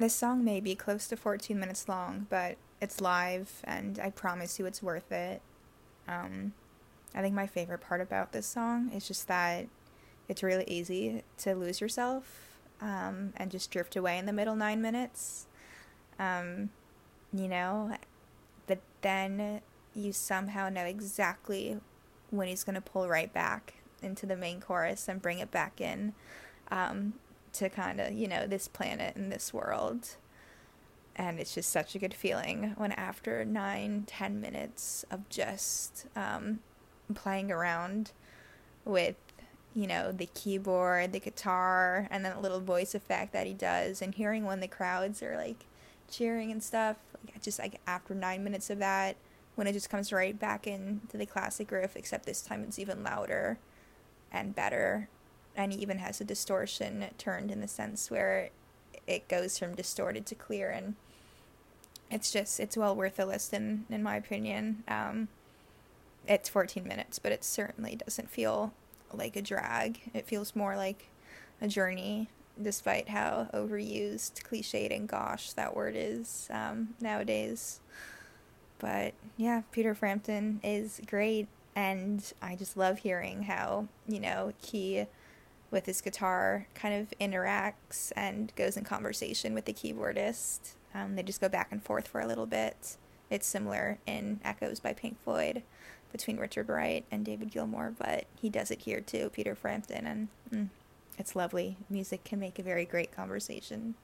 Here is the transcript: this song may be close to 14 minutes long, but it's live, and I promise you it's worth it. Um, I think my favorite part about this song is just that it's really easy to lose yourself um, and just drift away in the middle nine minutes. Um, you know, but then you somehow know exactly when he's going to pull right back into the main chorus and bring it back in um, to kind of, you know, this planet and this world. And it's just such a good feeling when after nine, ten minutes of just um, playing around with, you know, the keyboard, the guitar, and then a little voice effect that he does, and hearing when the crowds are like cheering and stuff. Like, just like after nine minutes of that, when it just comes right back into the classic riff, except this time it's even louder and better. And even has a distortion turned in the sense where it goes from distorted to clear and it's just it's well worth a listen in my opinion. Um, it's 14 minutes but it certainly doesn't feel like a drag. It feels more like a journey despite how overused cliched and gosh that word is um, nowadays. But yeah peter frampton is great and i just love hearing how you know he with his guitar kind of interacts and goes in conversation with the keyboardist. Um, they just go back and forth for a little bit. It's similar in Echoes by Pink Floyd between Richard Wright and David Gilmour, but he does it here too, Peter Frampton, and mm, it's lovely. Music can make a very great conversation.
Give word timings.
this 0.00 0.14
song 0.14 0.42
may 0.42 0.60
be 0.60 0.74
close 0.74 1.06
to 1.08 1.16
14 1.16 1.60
minutes 1.60 1.86
long, 1.86 2.26
but 2.30 2.56
it's 2.80 3.02
live, 3.02 3.60
and 3.64 3.98
I 4.02 4.08
promise 4.08 4.58
you 4.58 4.64
it's 4.64 4.82
worth 4.82 5.12
it. 5.12 5.42
Um, 6.08 6.54
I 7.14 7.20
think 7.20 7.34
my 7.34 7.46
favorite 7.46 7.82
part 7.82 8.00
about 8.00 8.32
this 8.32 8.46
song 8.46 8.90
is 8.94 9.06
just 9.06 9.28
that 9.28 9.66
it's 10.26 10.42
really 10.42 10.64
easy 10.66 11.22
to 11.38 11.54
lose 11.54 11.82
yourself 11.82 12.56
um, 12.80 13.34
and 13.36 13.50
just 13.50 13.70
drift 13.70 13.94
away 13.94 14.16
in 14.16 14.24
the 14.24 14.32
middle 14.32 14.56
nine 14.56 14.80
minutes. 14.80 15.46
Um, 16.18 16.70
you 17.30 17.46
know, 17.46 17.94
but 18.66 18.78
then 19.02 19.60
you 19.94 20.14
somehow 20.14 20.70
know 20.70 20.84
exactly 20.84 21.76
when 22.30 22.48
he's 22.48 22.64
going 22.64 22.74
to 22.74 22.80
pull 22.80 23.06
right 23.06 23.32
back 23.34 23.74
into 24.02 24.24
the 24.24 24.36
main 24.36 24.62
chorus 24.62 25.08
and 25.08 25.20
bring 25.20 25.40
it 25.40 25.50
back 25.50 25.78
in 25.78 26.14
um, 26.70 27.12
to 27.54 27.68
kind 27.68 28.00
of, 28.00 28.12
you 28.12 28.28
know, 28.28 28.46
this 28.46 28.68
planet 28.68 29.16
and 29.16 29.30
this 29.30 29.52
world. 29.52 30.16
And 31.16 31.38
it's 31.38 31.54
just 31.54 31.70
such 31.70 31.94
a 31.94 31.98
good 31.98 32.14
feeling 32.14 32.74
when 32.76 32.92
after 32.92 33.44
nine, 33.44 34.04
ten 34.06 34.40
minutes 34.40 35.04
of 35.10 35.28
just 35.28 36.06
um, 36.16 36.60
playing 37.14 37.50
around 37.50 38.12
with, 38.84 39.16
you 39.74 39.86
know, 39.86 40.12
the 40.12 40.26
keyboard, 40.34 41.12
the 41.12 41.20
guitar, 41.20 42.08
and 42.10 42.24
then 42.24 42.36
a 42.36 42.40
little 42.40 42.60
voice 42.60 42.94
effect 42.94 43.32
that 43.32 43.46
he 43.46 43.52
does, 43.52 44.00
and 44.00 44.14
hearing 44.14 44.44
when 44.44 44.60
the 44.60 44.68
crowds 44.68 45.22
are 45.22 45.36
like 45.36 45.66
cheering 46.10 46.50
and 46.50 46.62
stuff. 46.62 46.96
Like, 47.24 47.42
just 47.42 47.58
like 47.58 47.80
after 47.86 48.14
nine 48.14 48.42
minutes 48.42 48.70
of 48.70 48.78
that, 48.78 49.16
when 49.56 49.66
it 49.66 49.72
just 49.72 49.90
comes 49.90 50.12
right 50.12 50.38
back 50.38 50.66
into 50.66 51.18
the 51.18 51.26
classic 51.26 51.70
riff, 51.70 51.96
except 51.96 52.24
this 52.24 52.40
time 52.40 52.62
it's 52.62 52.78
even 52.78 53.04
louder 53.04 53.58
and 54.32 54.54
better. 54.54 55.08
And 55.56 55.72
even 55.72 55.98
has 55.98 56.20
a 56.20 56.24
distortion 56.24 57.04
turned 57.18 57.50
in 57.50 57.60
the 57.60 57.68
sense 57.68 58.10
where 58.10 58.50
it 59.06 59.28
goes 59.28 59.58
from 59.58 59.74
distorted 59.74 60.24
to 60.26 60.34
clear 60.34 60.70
and 60.70 60.94
it's 62.10 62.32
just 62.32 62.60
it's 62.60 62.76
well 62.76 62.94
worth 62.94 63.18
a 63.18 63.24
listen 63.24 63.84
in 63.90 64.02
my 64.02 64.16
opinion. 64.16 64.84
Um, 64.88 65.28
it's 66.26 66.48
14 66.48 66.86
minutes 66.86 67.18
but 67.18 67.32
it 67.32 67.44
certainly 67.44 67.96
doesn't 67.96 68.30
feel 68.30 68.72
like 69.12 69.36
a 69.36 69.42
drag. 69.42 70.00
It 70.14 70.26
feels 70.26 70.54
more 70.54 70.76
like 70.76 71.08
a 71.60 71.68
journey 71.68 72.28
despite 72.60 73.08
how 73.08 73.48
overused 73.54 74.42
cliched 74.42 74.94
and 74.94 75.08
gosh 75.08 75.52
that 75.52 75.74
word 75.74 75.94
is 75.96 76.48
um, 76.50 76.90
nowadays. 77.00 77.80
But 78.78 79.14
yeah 79.36 79.62
peter 79.72 79.94
frampton 79.94 80.60
is 80.62 81.00
great 81.06 81.48
and 81.76 82.32
i 82.42 82.56
just 82.56 82.76
love 82.76 82.98
hearing 82.98 83.44
how 83.44 83.86
you 84.08 84.18
know 84.20 84.52
he 84.60 85.06
with 85.70 85.86
his 85.86 86.00
guitar 86.00 86.66
kind 86.74 86.94
of 86.94 87.12
interacts 87.20 88.12
and 88.16 88.52
goes 88.56 88.76
in 88.76 88.84
conversation 88.84 89.54
with 89.54 89.64
the 89.64 89.72
keyboardist. 89.72 90.74
Um, 90.94 91.14
they 91.14 91.22
just 91.22 91.40
go 91.40 91.48
back 91.48 91.68
and 91.70 91.82
forth 91.82 92.08
for 92.08 92.20
a 92.20 92.26
little 92.26 92.46
bit. 92.46 92.96
It's 93.30 93.46
similar 93.46 93.98
in 94.06 94.40
Echoes 94.44 94.80
by 94.80 94.92
Pink 94.92 95.22
Floyd 95.22 95.62
between 96.10 96.38
Richard 96.38 96.68
Wright 96.68 97.04
and 97.10 97.24
David 97.24 97.52
Gilmour, 97.52 97.94
but 97.96 98.24
he 98.40 98.48
does 98.48 98.70
it 98.70 98.82
here 98.82 99.00
too, 99.00 99.30
Peter 99.32 99.54
Frampton, 99.54 100.06
and 100.06 100.28
mm, 100.52 100.68
it's 101.16 101.36
lovely. 101.36 101.76
Music 101.88 102.24
can 102.24 102.40
make 102.40 102.58
a 102.58 102.64
very 102.64 102.84
great 102.84 103.12
conversation. 103.12 103.94